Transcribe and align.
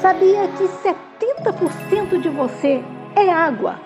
Sabia 0.00 0.48
que 0.48 0.64
70% 0.64 2.20
de 2.20 2.28
você 2.28 2.82
é 3.14 3.30
água? 3.30 3.80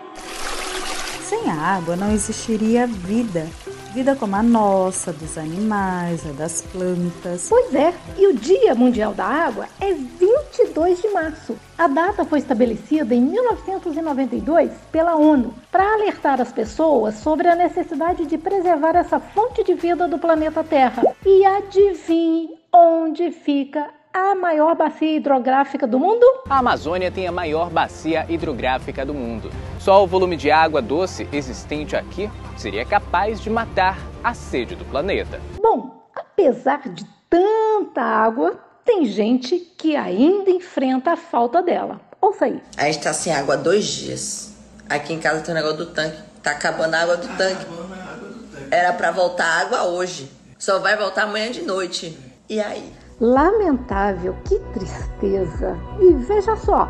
Sem 1.22 1.50
a 1.50 1.54
água 1.54 1.94
não 1.94 2.10
existiria 2.12 2.86
vida. 2.86 3.46
Vida 3.92 4.14
como 4.14 4.36
a 4.36 4.42
nossa, 4.42 5.12
dos 5.12 5.36
animais, 5.36 6.24
a 6.24 6.32
das 6.32 6.62
plantas. 6.62 7.48
Pois 7.48 7.74
é, 7.74 7.92
e 8.16 8.28
o 8.28 8.34
Dia 8.34 8.74
Mundial 8.74 9.12
da 9.12 9.24
Água 9.24 9.66
é 9.80 9.92
22 9.92 11.02
de 11.02 11.08
março. 11.08 11.56
A 11.76 11.88
data 11.88 12.24
foi 12.24 12.38
estabelecida 12.38 13.14
em 13.14 13.20
1992 13.20 14.70
pela 14.92 15.16
ONU 15.16 15.52
para 15.72 15.94
alertar 15.94 16.40
as 16.40 16.52
pessoas 16.52 17.16
sobre 17.16 17.48
a 17.48 17.56
necessidade 17.56 18.26
de 18.26 18.38
preservar 18.38 18.94
essa 18.94 19.18
fonte 19.18 19.64
de 19.64 19.74
vida 19.74 20.06
do 20.06 20.18
planeta 20.18 20.62
Terra. 20.62 21.02
E 21.26 21.44
adivinhe 21.44 22.50
onde 22.72 23.32
fica 23.32 23.90
a 24.12 24.34
maior 24.34 24.74
bacia 24.74 25.16
hidrográfica 25.16 25.86
do 25.86 25.98
mundo? 25.98 26.26
A 26.48 26.58
Amazônia 26.58 27.10
tem 27.10 27.26
a 27.26 27.32
maior 27.32 27.70
bacia 27.70 28.26
hidrográfica 28.28 29.04
do 29.04 29.14
mundo. 29.14 29.50
Só 29.78 30.02
o 30.02 30.06
volume 30.06 30.36
de 30.36 30.50
água 30.50 30.82
doce 30.82 31.28
existente 31.32 31.94
aqui 31.96 32.28
seria 32.56 32.84
capaz 32.84 33.40
de 33.40 33.48
matar 33.48 33.98
a 34.22 34.34
sede 34.34 34.74
do 34.74 34.84
planeta. 34.84 35.40
Bom, 35.62 36.02
apesar 36.14 36.88
de 36.88 37.04
tanta 37.28 38.02
água, 38.02 38.58
tem 38.84 39.06
gente 39.06 39.58
que 39.58 39.94
ainda 39.94 40.50
enfrenta 40.50 41.12
a 41.12 41.16
falta 41.16 41.62
dela. 41.62 42.00
Ouça 42.20 42.46
aí. 42.46 42.60
A 42.76 42.84
gente 42.86 43.02
tá 43.02 43.12
sem 43.12 43.32
água 43.32 43.54
há 43.54 43.58
dois 43.58 43.84
dias. 43.86 44.54
Aqui 44.88 45.12
em 45.12 45.20
casa 45.20 45.40
tem 45.40 45.54
um 45.54 45.56
negócio 45.56 45.78
do 45.78 45.86
tanque. 45.86 46.18
Tá 46.42 46.50
acabando 46.50 46.94
a 46.94 47.02
água 47.02 47.16
do 47.16 47.28
tanque. 47.36 47.64
Era 48.70 48.92
para 48.92 49.12
voltar 49.12 49.46
água 49.60 49.84
hoje. 49.84 50.30
Só 50.58 50.80
vai 50.80 50.96
voltar 50.96 51.22
amanhã 51.22 51.50
de 51.50 51.62
noite. 51.62 52.18
E 52.48 52.60
aí? 52.60 52.92
Lamentável, 53.20 54.34
que 54.46 54.58
tristeza! 54.72 55.76
E 56.00 56.14
veja 56.14 56.56
só, 56.56 56.88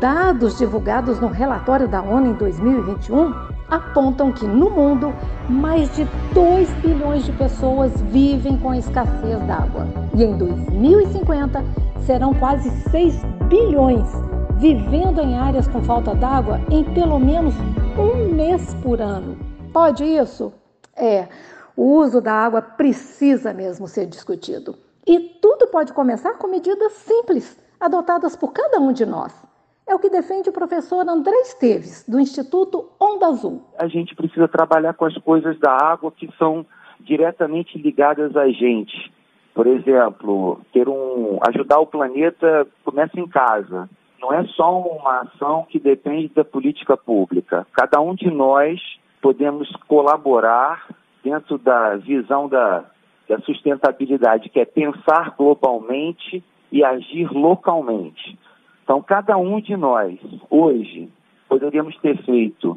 dados 0.00 0.58
divulgados 0.58 1.20
no 1.20 1.28
relatório 1.28 1.86
da 1.86 2.02
ONU 2.02 2.32
em 2.32 2.32
2021 2.32 3.32
apontam 3.68 4.32
que 4.32 4.44
no 4.44 4.68
mundo 4.68 5.14
mais 5.48 5.94
de 5.94 6.04
2 6.34 6.68
bilhões 6.82 7.24
de 7.24 7.30
pessoas 7.34 7.92
vivem 8.02 8.58
com 8.58 8.74
escassez 8.74 9.38
d'água. 9.46 9.86
E 10.12 10.24
em 10.24 10.36
2050 10.36 11.64
serão 12.04 12.34
quase 12.34 12.68
6 12.90 13.22
bilhões 13.48 14.08
vivendo 14.56 15.20
em 15.20 15.38
áreas 15.38 15.68
com 15.68 15.80
falta 15.84 16.16
d'água 16.16 16.60
em 16.68 16.82
pelo 16.82 17.20
menos 17.20 17.54
um 17.96 18.34
mês 18.34 18.74
por 18.82 19.00
ano. 19.00 19.38
Pode 19.72 20.02
isso? 20.02 20.52
É, 20.96 21.28
o 21.76 21.94
uso 21.94 22.20
da 22.20 22.32
água 22.32 22.60
precisa 22.60 23.54
mesmo 23.54 23.86
ser 23.86 24.06
discutido. 24.06 24.89
E 25.06 25.18
tudo 25.40 25.66
pode 25.68 25.92
começar 25.92 26.34
com 26.34 26.46
medidas 26.46 26.92
simples, 26.92 27.58
adotadas 27.80 28.36
por 28.36 28.52
cada 28.52 28.78
um 28.78 28.92
de 28.92 29.06
nós. 29.06 29.48
É 29.86 29.94
o 29.94 29.98
que 29.98 30.10
defende 30.10 30.50
o 30.50 30.52
professor 30.52 31.08
André 31.08 31.34
Esteves, 31.40 32.08
do 32.08 32.20
Instituto 32.20 32.88
Onda 33.00 33.26
Azul. 33.26 33.62
A 33.78 33.88
gente 33.88 34.14
precisa 34.14 34.46
trabalhar 34.46 34.94
com 34.94 35.04
as 35.04 35.16
coisas 35.18 35.58
da 35.58 35.72
água 35.72 36.12
que 36.12 36.30
são 36.38 36.64
diretamente 37.00 37.76
ligadas 37.78 38.36
a 38.36 38.48
gente. 38.48 39.12
Por 39.54 39.66
exemplo, 39.66 40.60
ter 40.72 40.88
um 40.88 41.38
ajudar 41.48 41.80
o 41.80 41.86
planeta 41.86 42.66
começa 42.84 43.18
em 43.18 43.26
casa. 43.26 43.88
Não 44.20 44.32
é 44.32 44.44
só 44.48 44.78
uma 44.80 45.22
ação 45.22 45.66
que 45.68 45.80
depende 45.80 46.28
da 46.28 46.44
política 46.44 46.96
pública. 46.96 47.66
Cada 47.72 48.00
um 48.00 48.14
de 48.14 48.30
nós 48.30 48.78
podemos 49.20 49.68
colaborar 49.88 50.86
dentro 51.24 51.58
da 51.58 51.96
visão 51.96 52.48
da 52.48 52.84
da 53.30 53.38
sustentabilidade, 53.42 54.48
que 54.48 54.58
é 54.58 54.64
pensar 54.64 55.36
globalmente 55.38 56.42
e 56.72 56.84
agir 56.84 57.30
localmente. 57.32 58.36
Então, 58.82 59.00
cada 59.00 59.36
um 59.36 59.60
de 59.60 59.76
nós, 59.76 60.18
hoje, 60.50 61.08
poderíamos 61.48 61.96
ter 61.98 62.20
feito 62.24 62.76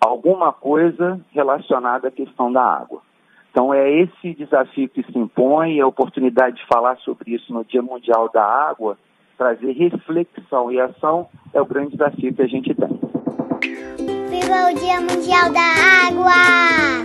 alguma 0.00 0.52
coisa 0.52 1.20
relacionada 1.32 2.06
à 2.06 2.10
questão 2.10 2.52
da 2.52 2.62
água. 2.62 3.02
Então, 3.50 3.74
é 3.74 3.90
esse 3.90 4.32
desafio 4.32 4.88
que 4.88 5.02
se 5.02 5.18
impõe, 5.18 5.74
e 5.74 5.80
a 5.80 5.86
oportunidade 5.88 6.58
de 6.58 6.66
falar 6.66 6.96
sobre 6.98 7.34
isso 7.34 7.52
no 7.52 7.64
Dia 7.64 7.82
Mundial 7.82 8.30
da 8.32 8.44
Água, 8.44 8.96
trazer 9.36 9.72
reflexão 9.72 10.70
e 10.70 10.80
ação, 10.80 11.26
é 11.52 11.60
o 11.60 11.66
grande 11.66 11.96
desafio 11.96 12.32
que 12.32 12.42
a 12.42 12.46
gente 12.46 12.72
tem. 12.72 13.00
Viva 14.28 14.70
o 14.70 14.74
Dia 14.78 15.00
Mundial 15.00 15.52
da 15.52 16.06
Água! 16.06 16.99